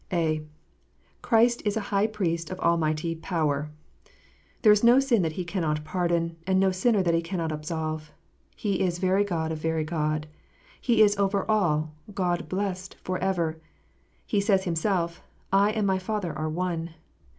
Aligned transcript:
(a) 0.11 0.41
Christ 1.21 1.61
is 1.63 1.77
a 1.77 1.93
High 1.93 2.07
Priest 2.07 2.49
of 2.49 2.59
Almighty 2.59 3.13
power. 3.13 3.69
There 4.63 4.71
is 4.71 4.83
no 4.83 4.99
sin 4.99 5.21
that 5.21 5.33
He 5.33 5.45
cannot 5.45 5.83
pardon, 5.85 6.37
and 6.47 6.59
no 6.59 6.71
sinner 6.71 7.03
that 7.03 7.13
He 7.13 7.21
cannot 7.21 7.51
absolve. 7.51 8.11
He 8.55 8.79
is 8.79 8.97
very 8.97 9.23
God 9.23 9.51
of 9.51 9.59
very 9.59 9.83
God. 9.83 10.25
He 10.81 11.03
is" 11.03 11.15
over 11.19 11.45
all, 11.47 11.93
God 12.15 12.49
blessed 12.49 12.95
for 13.03 13.19
ever." 13.19 13.61
He 14.25 14.41
says 14.41 14.63
Himself, 14.63 15.21
"I 15.53 15.69
and 15.69 15.85
my 15.85 15.99
Father 15.99 16.33
are 16.35 16.49
one." 16.49 16.95